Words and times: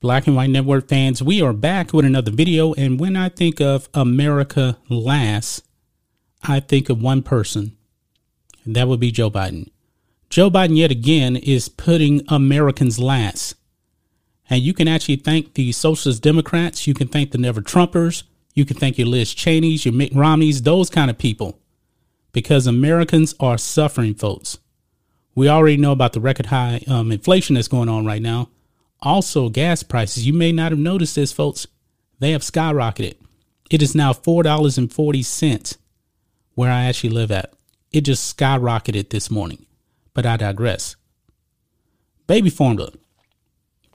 Black 0.00 0.26
and 0.26 0.34
White 0.34 0.48
Network 0.48 0.88
fans, 0.88 1.22
we 1.22 1.42
are 1.42 1.52
back 1.52 1.92
with 1.92 2.06
another 2.06 2.30
video. 2.30 2.72
And 2.72 2.98
when 2.98 3.16
I 3.16 3.28
think 3.28 3.60
of 3.60 3.90
America 3.92 4.78
last, 4.88 5.62
I 6.42 6.60
think 6.60 6.88
of 6.88 7.02
one 7.02 7.22
person, 7.22 7.76
and 8.64 8.74
that 8.74 8.88
would 8.88 8.98
be 8.98 9.10
Joe 9.10 9.30
Biden. 9.30 9.68
Joe 10.30 10.48
Biden, 10.50 10.78
yet 10.78 10.90
again, 10.90 11.36
is 11.36 11.68
putting 11.68 12.22
Americans 12.28 12.98
last. 12.98 13.56
And 14.48 14.62
you 14.62 14.72
can 14.72 14.88
actually 14.88 15.16
thank 15.16 15.52
the 15.52 15.70
Socialist 15.70 16.22
Democrats, 16.22 16.86
you 16.86 16.94
can 16.94 17.08
thank 17.08 17.32
the 17.32 17.38
Never 17.38 17.60
Trumpers, 17.60 18.22
you 18.54 18.64
can 18.64 18.78
thank 18.78 18.96
your 18.96 19.06
Liz 19.06 19.34
Cheney's, 19.34 19.84
your 19.84 19.92
Mitt 19.92 20.14
Romneys, 20.14 20.62
those 20.62 20.88
kind 20.88 21.10
of 21.10 21.18
people, 21.18 21.58
because 22.32 22.66
Americans 22.66 23.34
are 23.38 23.58
suffering, 23.58 24.14
folks. 24.14 24.56
We 25.34 25.46
already 25.50 25.76
know 25.76 25.92
about 25.92 26.14
the 26.14 26.20
record 26.20 26.46
high 26.46 26.80
um, 26.88 27.12
inflation 27.12 27.56
that's 27.56 27.68
going 27.68 27.90
on 27.90 28.06
right 28.06 28.22
now. 28.22 28.48
Also, 29.02 29.48
gas 29.48 29.82
prices. 29.82 30.26
You 30.26 30.32
may 30.32 30.52
not 30.52 30.72
have 30.72 30.78
noticed 30.78 31.16
this, 31.16 31.32
folks. 31.32 31.66
They 32.18 32.32
have 32.32 32.42
skyrocketed. 32.42 33.16
It 33.70 33.82
is 33.82 33.94
now 33.94 34.12
$4.40 34.12 35.76
where 36.54 36.70
I 36.70 36.84
actually 36.84 37.10
live 37.10 37.30
at. 37.30 37.52
It 37.92 38.02
just 38.02 38.36
skyrocketed 38.36 39.10
this 39.10 39.30
morning. 39.30 39.66
But 40.12 40.26
I 40.26 40.36
digress. 40.36 40.96
Baby 42.26 42.50
formula. 42.50 42.92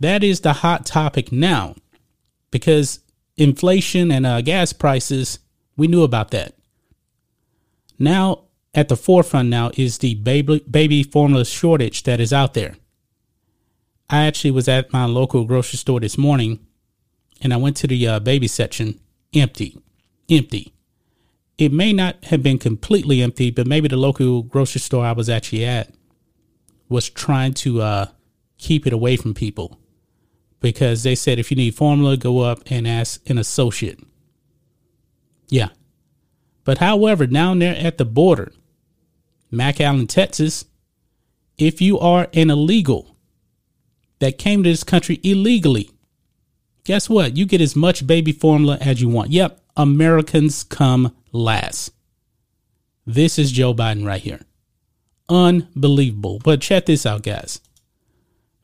That 0.00 0.24
is 0.24 0.40
the 0.40 0.54
hot 0.54 0.86
topic 0.86 1.30
now 1.30 1.76
because 2.50 3.00
inflation 3.36 4.10
and 4.10 4.24
uh, 4.24 4.40
gas 4.40 4.72
prices, 4.72 5.40
we 5.76 5.86
knew 5.86 6.02
about 6.02 6.30
that. 6.30 6.54
Now, 7.98 8.44
at 8.74 8.88
the 8.88 8.96
forefront 8.96 9.48
now 9.48 9.70
is 9.76 9.98
the 9.98 10.14
baby, 10.16 10.64
baby 10.68 11.02
formula 11.02 11.44
shortage 11.44 12.02
that 12.04 12.20
is 12.20 12.32
out 12.32 12.54
there. 12.54 12.76
I 14.10 14.26
actually 14.26 14.50
was 14.50 14.68
at 14.68 14.92
my 14.92 15.06
local 15.06 15.44
grocery 15.44 15.78
store 15.78 16.00
this 16.00 16.18
morning 16.18 16.64
and 17.40 17.52
I 17.52 17.56
went 17.56 17.76
to 17.78 17.86
the 17.86 18.06
uh, 18.06 18.20
baby 18.20 18.46
section 18.46 19.00
empty, 19.34 19.78
empty. 20.30 20.72
It 21.56 21.72
may 21.72 21.92
not 21.92 22.24
have 22.24 22.42
been 22.42 22.58
completely 22.58 23.22
empty, 23.22 23.50
but 23.50 23.66
maybe 23.66 23.88
the 23.88 23.96
local 23.96 24.42
grocery 24.42 24.80
store 24.80 25.04
I 25.04 25.12
was 25.12 25.28
actually 25.28 25.64
at 25.64 25.90
was 26.88 27.08
trying 27.08 27.54
to 27.54 27.80
uh, 27.80 28.06
keep 28.58 28.86
it 28.86 28.92
away 28.92 29.16
from 29.16 29.34
people 29.34 29.78
because 30.60 31.02
they 31.02 31.14
said 31.14 31.38
if 31.38 31.50
you 31.50 31.56
need 31.56 31.74
formula, 31.74 32.16
go 32.16 32.40
up 32.40 32.62
and 32.66 32.88
ask 32.88 33.28
an 33.28 33.38
associate. 33.38 34.00
Yeah. 35.48 35.68
But 36.64 36.78
however, 36.78 37.26
down 37.26 37.58
there 37.58 37.76
at 37.76 37.98
the 37.98 38.04
border, 38.04 38.52
McAllen, 39.52 40.08
Texas, 40.08 40.64
if 41.58 41.80
you 41.80 41.98
are 41.98 42.28
an 42.32 42.50
illegal, 42.50 43.13
that 44.18 44.38
came 44.38 44.62
to 44.62 44.70
this 44.70 44.84
country 44.84 45.20
illegally, 45.22 45.90
guess 46.84 47.08
what? 47.08 47.36
You 47.36 47.46
get 47.46 47.60
as 47.60 47.74
much 47.74 48.06
baby 48.06 48.32
formula 48.32 48.78
as 48.80 49.00
you 49.00 49.08
want. 49.08 49.30
Yep, 49.30 49.60
Americans 49.76 50.64
come 50.64 51.14
last. 51.32 51.92
This 53.06 53.38
is 53.38 53.52
Joe 53.52 53.74
Biden 53.74 54.06
right 54.06 54.22
here. 54.22 54.40
Unbelievable. 55.28 56.40
But 56.42 56.60
check 56.60 56.86
this 56.86 57.04
out, 57.04 57.22
guys. 57.22 57.60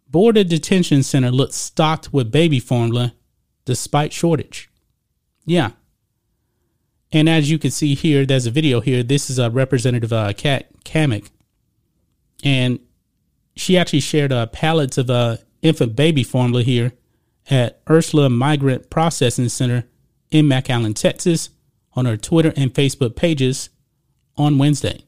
Border 0.08 0.44
Detention 0.44 1.02
Center 1.02 1.30
looks 1.30 1.56
stocked 1.56 2.12
with 2.12 2.32
baby 2.32 2.58
formula 2.58 3.14
despite 3.64 4.12
shortage. 4.12 4.68
Yeah. 5.46 5.70
And 7.12 7.28
as 7.28 7.50
you 7.50 7.58
can 7.58 7.70
see 7.70 7.94
here, 7.94 8.24
there's 8.24 8.46
a 8.46 8.50
video 8.50 8.80
here. 8.80 9.02
This 9.02 9.30
is 9.30 9.38
a 9.38 9.50
Representative 9.50 10.12
uh, 10.12 10.32
Kat 10.32 10.68
Cammack. 10.84 11.30
And 12.42 12.80
she 13.56 13.76
actually 13.76 14.00
shared 14.00 14.32
uh, 14.32 14.46
pallets 14.46 14.98
of 14.98 15.10
uh, 15.10 15.38
infant 15.62 15.96
baby 15.96 16.22
formula 16.22 16.62
here 16.62 16.92
at 17.48 17.80
Ursula 17.88 18.30
Migrant 18.30 18.90
Processing 18.90 19.48
Center 19.48 19.84
in 20.30 20.46
McAllen, 20.46 20.94
Texas, 20.94 21.50
on 21.94 22.06
her 22.06 22.16
Twitter 22.16 22.52
and 22.56 22.72
Facebook 22.72 23.16
pages 23.16 23.70
on 24.36 24.58
Wednesday. 24.58 25.04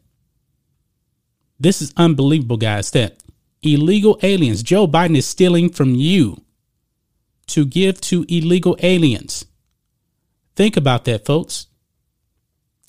This 1.58 1.80
is 1.80 1.94
unbelievable, 1.96 2.56
guys, 2.56 2.90
that 2.90 3.22
illegal 3.62 4.18
aliens, 4.22 4.62
Joe 4.62 4.86
Biden 4.86 5.16
is 5.16 5.26
stealing 5.26 5.70
from 5.70 5.94
you 5.94 6.42
to 7.46 7.64
give 7.64 8.00
to 8.02 8.24
illegal 8.28 8.76
aliens. 8.82 9.44
Think 10.56 10.76
about 10.76 11.04
that, 11.04 11.24
folks. 11.24 11.68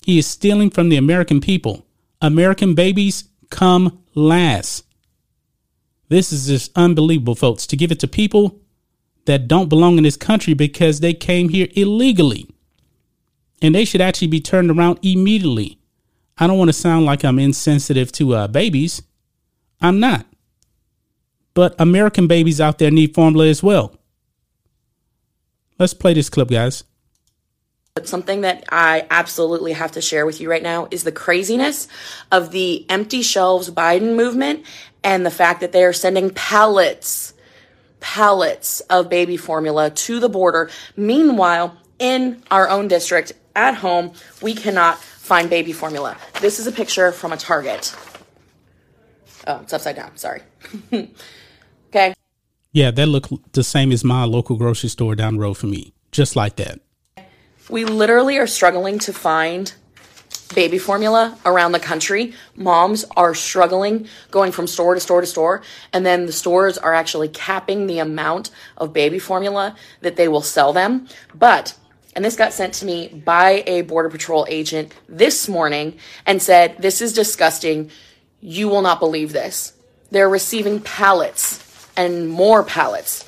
He 0.04 0.18
is 0.18 0.26
stealing 0.26 0.70
from 0.70 0.88
the 0.88 0.96
American 0.96 1.40
people. 1.40 1.86
American 2.20 2.74
babies 2.74 3.24
come 3.50 4.02
last. 4.14 4.84
This 6.08 6.32
is 6.32 6.46
just 6.46 6.70
unbelievable, 6.76 7.34
folks, 7.34 7.66
to 7.66 7.76
give 7.76 7.90
it 7.90 8.00
to 8.00 8.08
people 8.08 8.60
that 9.24 9.48
don't 9.48 9.68
belong 9.68 9.96
in 9.96 10.04
this 10.04 10.16
country 10.16 10.54
because 10.54 11.00
they 11.00 11.14
came 11.14 11.48
here 11.48 11.68
illegally. 11.72 12.48
And 13.62 13.74
they 13.74 13.84
should 13.84 14.00
actually 14.00 14.28
be 14.28 14.40
turned 14.40 14.70
around 14.70 14.98
immediately. 15.02 15.78
I 16.36 16.46
don't 16.46 16.58
want 16.58 16.68
to 16.68 16.74
sound 16.74 17.06
like 17.06 17.24
I'm 17.24 17.38
insensitive 17.38 18.12
to 18.12 18.34
uh, 18.34 18.48
babies. 18.48 19.02
I'm 19.80 20.00
not. 20.00 20.26
But 21.54 21.74
American 21.78 22.26
babies 22.26 22.60
out 22.60 22.78
there 22.78 22.90
need 22.90 23.14
formula 23.14 23.46
as 23.46 23.62
well. 23.62 23.94
Let's 25.78 25.94
play 25.94 26.14
this 26.14 26.28
clip, 26.28 26.50
guys. 26.50 26.84
But 27.94 28.08
something 28.08 28.40
that 28.40 28.64
I 28.70 29.06
absolutely 29.08 29.72
have 29.72 29.92
to 29.92 30.00
share 30.00 30.26
with 30.26 30.40
you 30.40 30.50
right 30.50 30.62
now 30.62 30.88
is 30.90 31.04
the 31.04 31.12
craziness 31.12 31.86
of 32.32 32.50
the 32.50 32.84
empty 32.90 33.22
shelves 33.22 33.70
Biden 33.70 34.16
movement 34.16 34.64
and 35.04 35.24
the 35.24 35.30
fact 35.30 35.60
that 35.60 35.72
they 35.72 35.84
are 35.84 35.92
sending 35.92 36.30
pallets, 36.30 37.34
pallets 38.00 38.80
of 38.80 39.08
baby 39.08 39.36
formula 39.36 39.90
to 39.90 40.18
the 40.18 40.28
border. 40.28 40.70
Meanwhile, 40.96 41.76
in 41.98 42.42
our 42.50 42.68
own 42.68 42.88
district 42.88 43.32
at 43.54 43.74
home, 43.74 44.12
we 44.42 44.54
cannot 44.54 44.98
find 44.98 45.48
baby 45.48 45.72
formula. 45.72 46.16
This 46.40 46.58
is 46.58 46.66
a 46.66 46.72
picture 46.72 47.12
from 47.12 47.32
a 47.32 47.36
Target. 47.36 47.94
Oh, 49.46 49.60
it's 49.60 49.72
upside 49.72 49.96
down. 49.96 50.16
Sorry. 50.16 50.40
okay. 51.88 52.14
Yeah, 52.72 52.90
that 52.90 53.06
looked 53.06 53.52
the 53.52 53.62
same 53.62 53.92
as 53.92 54.02
my 54.02 54.24
local 54.24 54.56
grocery 54.56 54.88
store 54.88 55.14
down 55.14 55.34
the 55.34 55.40
road 55.40 55.54
from 55.54 55.70
me. 55.70 55.92
Just 56.10 56.34
like 56.34 56.56
that. 56.56 56.80
We 57.68 57.84
literally 57.84 58.38
are 58.38 58.46
struggling 58.46 58.98
to 59.00 59.12
find 59.12 59.72
baby 60.54 60.78
formula 60.78 61.36
around 61.44 61.72
the 61.72 61.80
country. 61.80 62.34
Moms 62.56 63.04
are 63.16 63.34
struggling 63.34 64.08
going 64.30 64.52
from 64.52 64.66
store 64.66 64.94
to 64.94 65.00
store 65.00 65.20
to 65.20 65.26
store, 65.26 65.62
and 65.92 66.04
then 66.04 66.26
the 66.26 66.32
stores 66.32 66.78
are 66.78 66.94
actually 66.94 67.28
capping 67.28 67.86
the 67.86 67.98
amount 67.98 68.50
of 68.76 68.92
baby 68.92 69.18
formula 69.18 69.74
that 70.00 70.16
they 70.16 70.28
will 70.28 70.42
sell 70.42 70.72
them. 70.72 71.08
But 71.34 71.76
and 72.16 72.24
this 72.24 72.36
got 72.36 72.52
sent 72.52 72.74
to 72.74 72.86
me 72.86 73.08
by 73.08 73.64
a 73.66 73.82
Border 73.82 74.08
Patrol 74.08 74.46
agent 74.48 74.94
this 75.08 75.48
morning 75.48 75.98
and 76.26 76.40
said, 76.40 76.76
This 76.78 77.02
is 77.02 77.12
disgusting. 77.12 77.90
You 78.40 78.68
will 78.68 78.82
not 78.82 79.00
believe 79.00 79.32
this. 79.32 79.72
They're 80.10 80.28
receiving 80.28 80.80
pallets 80.80 81.88
and 81.96 82.28
more 82.28 82.62
pallets 82.62 83.24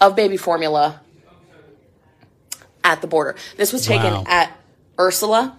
of 0.00 0.16
baby 0.16 0.38
formula 0.38 1.00
at 2.82 3.02
the 3.02 3.06
border. 3.06 3.36
This 3.58 3.72
was 3.72 3.84
taken 3.84 4.12
Wow. 4.14 4.24
at 4.26 4.56
Ursula 4.98 5.56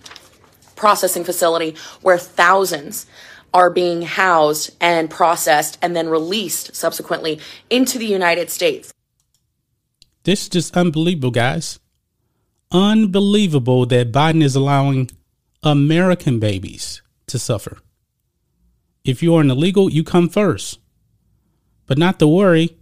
processing 0.81 1.23
facility 1.23 1.75
where 2.01 2.17
thousands 2.17 3.05
are 3.53 3.69
being 3.69 4.01
housed 4.01 4.71
and 4.81 5.09
processed 5.09 5.77
and 5.81 5.95
then 5.95 6.09
released 6.09 6.75
subsequently 6.75 7.39
into 7.69 7.99
the 7.99 8.05
United 8.05 8.49
States. 8.49 8.91
This 10.23 10.43
is 10.43 10.49
just 10.49 10.75
unbelievable, 10.75 11.31
guys. 11.31 11.79
Unbelievable 12.71 13.85
that 13.85 14.11
Biden 14.11 14.41
is 14.43 14.55
allowing 14.55 15.11
American 15.61 16.39
babies 16.39 17.01
to 17.27 17.37
suffer. 17.37 17.77
If 19.03 19.21
you 19.21 19.35
are 19.35 19.41
an 19.41 19.51
illegal, 19.51 19.89
you 19.89 20.03
come 20.03 20.29
first. 20.29 20.79
But 21.85 21.97
not 21.97 22.17
to 22.19 22.27
worry, 22.27 22.77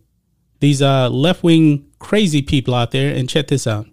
these 0.59 0.81
uh, 0.81 1.09
left 1.09 1.43
wing 1.43 1.85
crazy 1.99 2.41
people 2.41 2.73
out 2.73 2.91
there, 2.91 3.13
and 3.13 3.27
check 3.27 3.47
this 3.47 3.67
out. 3.67 3.87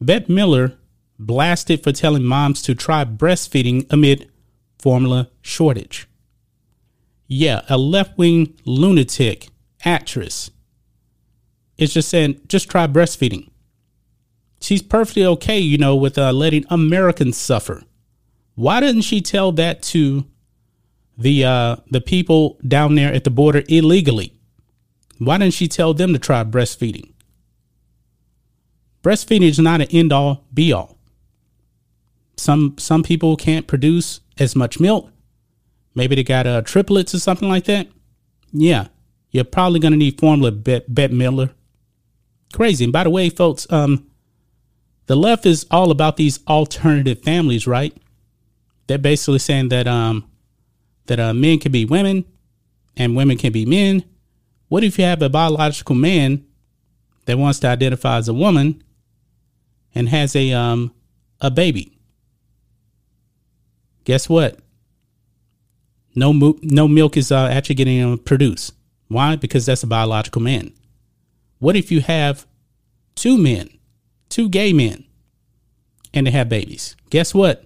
Bette 0.00 0.26
Midler 0.26 0.76
blasted 1.18 1.82
for 1.82 1.92
telling 1.92 2.24
moms 2.24 2.62
to 2.62 2.74
try 2.74 3.04
breastfeeding 3.04 3.90
amid 3.92 4.30
formula 4.78 5.30
shortage. 5.42 6.08
Yeah, 7.26 7.62
a 7.68 7.78
left 7.78 8.18
wing 8.18 8.54
lunatic 8.64 9.48
actress 9.84 10.50
is 11.78 11.94
just 11.94 12.08
saying, 12.08 12.40
just 12.46 12.70
try 12.70 12.86
breastfeeding. 12.86 13.48
She's 14.60 14.82
perfectly 14.82 15.24
okay, 15.26 15.58
you 15.58 15.78
know, 15.78 15.96
with 15.96 16.16
uh, 16.16 16.32
letting 16.32 16.64
Americans 16.70 17.36
suffer. 17.36 17.82
Why 18.54 18.80
didn't 18.80 19.02
she 19.02 19.20
tell 19.20 19.52
that 19.52 19.82
to 19.82 20.26
the 21.18 21.44
uh, 21.44 21.76
the 21.90 22.00
people 22.00 22.58
down 22.66 22.94
there 22.94 23.12
at 23.12 23.24
the 23.24 23.30
border 23.30 23.62
illegally? 23.68 24.32
Why 25.18 25.38
didn't 25.38 25.54
she 25.54 25.68
tell 25.68 25.92
them 25.94 26.12
to 26.12 26.18
try 26.18 26.44
breastfeeding? 26.44 27.12
Breastfeeding 29.02 29.48
is 29.48 29.58
not 29.58 29.80
an 29.80 29.88
end 29.90 30.12
all 30.12 30.44
be 30.52 30.72
all. 30.72 30.98
Some 32.36 32.76
some 32.78 33.02
people 33.02 33.36
can't 33.36 33.66
produce 33.66 34.20
as 34.38 34.56
much 34.56 34.80
milk. 34.80 35.10
Maybe 35.94 36.16
they 36.16 36.24
got 36.24 36.46
uh, 36.46 36.62
triplets 36.62 37.14
or 37.14 37.20
something 37.20 37.48
like 37.48 37.64
that. 37.64 37.88
Yeah, 38.52 38.88
you're 39.30 39.44
probably 39.44 39.80
gonna 39.80 39.96
need 39.96 40.18
formula, 40.18 40.50
Bet, 40.50 40.92
Bette 40.92 41.14
Midler. 41.14 41.50
Crazy. 42.52 42.84
And 42.84 42.92
by 42.92 43.04
the 43.04 43.10
way, 43.10 43.30
folks, 43.30 43.66
um, 43.70 44.06
the 45.06 45.16
left 45.16 45.46
is 45.46 45.66
all 45.70 45.90
about 45.90 46.16
these 46.16 46.40
alternative 46.46 47.22
families, 47.22 47.66
right? 47.66 47.96
They're 48.86 48.98
basically 48.98 49.38
saying 49.38 49.68
that 49.68 49.86
um, 49.86 50.28
that 51.06 51.20
uh, 51.20 51.34
men 51.34 51.58
can 51.58 51.72
be 51.72 51.84
women 51.84 52.24
and 52.96 53.16
women 53.16 53.36
can 53.36 53.52
be 53.52 53.66
men. 53.66 54.04
What 54.68 54.84
if 54.84 54.98
you 54.98 55.04
have 55.04 55.22
a 55.22 55.28
biological 55.28 55.94
man 55.94 56.44
that 57.26 57.38
wants 57.38 57.58
to 57.60 57.68
identify 57.68 58.18
as 58.18 58.28
a 58.28 58.34
woman 58.34 58.82
and 59.94 60.08
has 60.08 60.34
a 60.36 60.52
um 60.52 60.94
a 61.40 61.50
baby? 61.50 61.93
Guess 64.04 64.28
what? 64.28 64.58
No 66.14 66.32
mo- 66.32 66.58
no 66.62 66.86
milk 66.86 67.16
is 67.16 67.32
uh, 67.32 67.48
actually 67.48 67.74
getting 67.74 68.12
uh, 68.12 68.16
produced. 68.16 68.74
Why? 69.08 69.36
Because 69.36 69.66
that's 69.66 69.82
a 69.82 69.86
biological 69.86 70.42
man. 70.42 70.72
What 71.58 71.76
if 71.76 71.90
you 71.90 72.00
have 72.00 72.46
two 73.14 73.36
men, 73.36 73.68
two 74.28 74.48
gay 74.48 74.72
men, 74.72 75.04
and 76.12 76.26
they 76.26 76.30
have 76.30 76.48
babies? 76.48 76.96
Guess 77.10 77.34
what? 77.34 77.64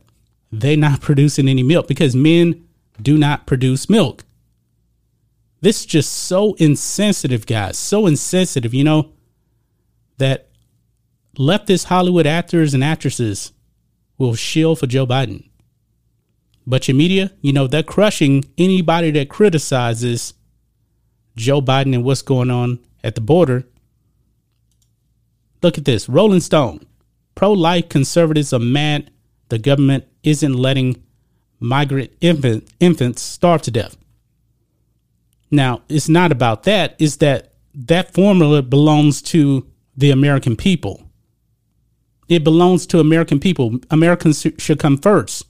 They're 0.50 0.76
not 0.76 1.00
producing 1.02 1.48
any 1.48 1.62
milk 1.62 1.88
because 1.88 2.14
men 2.14 2.66
do 3.00 3.18
not 3.18 3.46
produce 3.46 3.90
milk. 3.90 4.24
This 5.60 5.80
is 5.80 5.86
just 5.86 6.12
so 6.12 6.54
insensitive, 6.54 7.46
guys. 7.46 7.76
So 7.76 8.06
insensitive, 8.06 8.72
you 8.72 8.84
know, 8.84 9.12
that 10.18 10.48
leftist 11.36 11.84
Hollywood 11.84 12.26
actors 12.26 12.74
and 12.74 12.84
actresses 12.84 13.52
will 14.18 14.34
shield 14.34 14.78
for 14.78 14.86
Joe 14.86 15.06
Biden. 15.06 15.47
But 16.68 16.86
your 16.86 16.96
media, 16.96 17.32
you 17.40 17.54
know, 17.54 17.66
they're 17.66 17.82
crushing 17.82 18.44
anybody 18.58 19.10
that 19.12 19.30
criticizes 19.30 20.34
Joe 21.34 21.62
Biden 21.62 21.94
and 21.94 22.04
what's 22.04 22.20
going 22.20 22.50
on 22.50 22.78
at 23.02 23.14
the 23.14 23.22
border. 23.22 23.64
Look 25.62 25.78
at 25.78 25.86
this 25.86 26.10
Rolling 26.10 26.40
Stone. 26.40 26.86
Pro 27.34 27.52
life 27.52 27.88
conservatives 27.88 28.52
are 28.52 28.58
mad 28.58 29.10
the 29.48 29.58
government 29.58 30.04
isn't 30.22 30.52
letting 30.52 31.02
migrant 31.58 32.12
infant, 32.20 32.68
infants 32.80 33.22
starve 33.22 33.62
to 33.62 33.70
death. 33.70 33.96
Now, 35.50 35.80
it's 35.88 36.08
not 36.08 36.32
about 36.32 36.64
that, 36.64 36.96
it's 36.98 37.16
that 37.16 37.54
that 37.74 38.12
formula 38.12 38.60
belongs 38.60 39.22
to 39.22 39.66
the 39.96 40.10
American 40.10 40.54
people. 40.54 41.02
It 42.28 42.44
belongs 42.44 42.86
to 42.88 43.00
American 43.00 43.40
people. 43.40 43.80
Americans 43.90 44.46
should 44.58 44.78
come 44.78 44.98
first. 44.98 45.47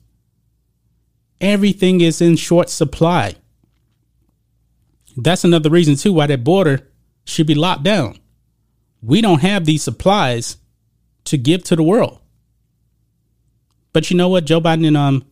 Everything 1.41 2.01
is 2.01 2.21
in 2.21 2.37
short 2.37 2.69
supply. 2.69 3.35
That's 5.17 5.45
another 5.45 5.71
reason, 5.71 5.97
too, 5.97 6.13
why 6.13 6.27
that 6.27 6.45
border 6.45 6.89
should 7.25 7.47
be 7.47 7.55
locked 7.55 7.83
down. 7.83 8.19
We 9.03 9.21
don't 9.21 9.41
have 9.41 9.65
these 9.65 9.83
supplies 9.83 10.57
to 11.25 11.39
give 11.39 11.65
to 11.65 11.77
the 11.77 11.83
world. 11.83 12.21
But 13.93 14.11
you 14.11 14.17
know 14.17 14.29
what? 14.29 14.45
Joe 14.45 14.61
Biden 14.61 14.87
and 14.87 14.97
um, 14.97 15.25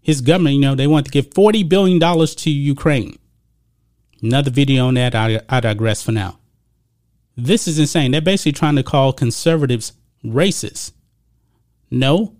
his 0.00 0.20
government, 0.20 0.56
you 0.56 0.60
know, 0.60 0.74
they 0.74 0.86
want 0.86 1.06
to 1.06 1.12
give 1.12 1.30
$40 1.30 1.68
billion 1.68 2.00
to 2.26 2.50
Ukraine. 2.50 3.18
Another 4.22 4.50
video 4.50 4.86
on 4.86 4.94
that, 4.94 5.14
I, 5.14 5.40
I 5.48 5.60
digress 5.60 6.02
for 6.02 6.12
now. 6.12 6.38
This 7.36 7.66
is 7.66 7.78
insane. 7.78 8.10
They're 8.10 8.20
basically 8.20 8.52
trying 8.52 8.76
to 8.76 8.82
call 8.82 9.12
conservatives 9.12 9.92
racist. 10.24 10.92
No. 11.90 12.36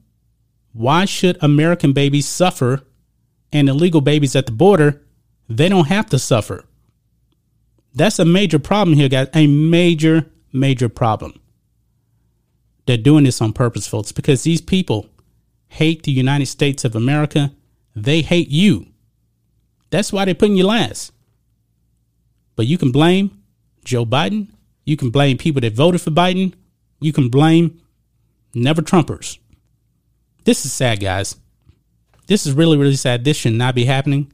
Why 0.72 1.04
should 1.04 1.42
American 1.42 1.92
babies 1.92 2.28
suffer 2.28 2.82
and 3.52 3.68
illegal 3.68 4.00
babies 4.00 4.34
at 4.36 4.46
the 4.46 4.52
border, 4.52 5.02
they 5.48 5.68
don't 5.68 5.88
have 5.88 6.06
to 6.10 6.18
suffer? 6.18 6.64
That's 7.94 8.18
a 8.18 8.24
major 8.24 8.58
problem 8.58 8.96
here, 8.96 9.08
guys. 9.08 9.28
A 9.34 9.46
major, 9.46 10.30
major 10.52 10.88
problem. 10.88 11.38
They're 12.86 12.96
doing 12.96 13.24
this 13.24 13.40
on 13.40 13.52
purpose, 13.52 13.86
folks, 13.86 14.12
because 14.12 14.42
these 14.42 14.60
people 14.60 15.06
hate 15.68 16.02
the 16.02 16.12
United 16.12 16.46
States 16.46 16.84
of 16.84 16.96
America. 16.96 17.52
They 17.94 18.22
hate 18.22 18.48
you. 18.48 18.86
That's 19.90 20.12
why 20.12 20.24
they're 20.24 20.34
putting 20.34 20.56
you 20.56 20.66
last. 20.66 21.12
But 22.56 22.66
you 22.66 22.78
can 22.78 22.92
blame 22.92 23.42
Joe 23.84 24.06
Biden. 24.06 24.48
You 24.84 24.96
can 24.96 25.10
blame 25.10 25.38
people 25.38 25.60
that 25.60 25.74
voted 25.74 26.00
for 26.00 26.10
Biden. 26.10 26.54
You 27.00 27.12
can 27.12 27.28
blame 27.28 27.80
never 28.54 28.82
Trumpers. 28.82 29.38
This 30.44 30.64
is 30.64 30.72
sad, 30.72 31.00
guys. 31.00 31.36
This 32.32 32.46
is 32.46 32.54
really, 32.54 32.78
really 32.78 32.96
sad. 32.96 33.24
This 33.24 33.36
should 33.36 33.52
not 33.52 33.74
be 33.74 33.84
happening. 33.84 34.32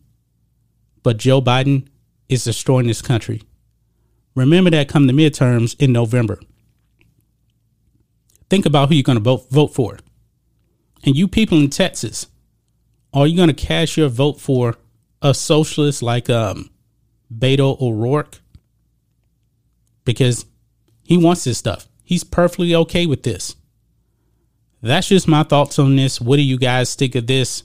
But 1.03 1.17
Joe 1.17 1.43
Biden 1.43 1.89
is 2.29 2.45
destroying 2.45 2.87
this 2.87 3.03
country. 3.03 3.43
Remember 4.37 4.71
that 4.71 4.89
come 4.89 5.09
the 5.09 5.13
midterms 5.13 5.75
in 5.81 5.91
November. 5.91 6.39
Think 8.49 8.67
about 8.67 8.89
who 8.89 8.95
you're 8.95 9.03
going 9.03 9.19
to 9.19 9.25
vote, 9.25 9.51
vote 9.51 9.75
for. 9.75 9.99
And 11.03 11.17
you 11.17 11.27
people 11.27 11.59
in 11.59 11.71
Texas, 11.71 12.29
are 13.13 13.27
you 13.27 13.37
going 13.37 13.49
to 13.49 13.53
cast 13.53 13.97
your 13.97 14.09
vote 14.09 14.41
for 14.41 14.77
a 15.21 15.35
socialist 15.35 16.01
like 16.01 16.31
um, 16.31 16.71
Beto 17.37 17.81
O'Rourke? 17.81 18.39
Because 20.05 20.47
he 21.03 21.17
wants 21.17 21.43
this 21.43 21.59
stuff. 21.59 21.89
He's 22.05 22.23
perfectly 22.23 22.77
okay 22.77 23.07
with 23.07 23.25
this. 23.25 23.57
That's 24.83 25.09
just 25.09 25.27
my 25.27 25.43
thoughts 25.43 25.81
on 25.81 25.97
this. 25.97 26.21
What 26.21 26.37
do 26.37 26.43
you 26.43 26.59
guys 26.59 26.95
think 26.95 27.17
of 27.17 27.27
this? 27.27 27.65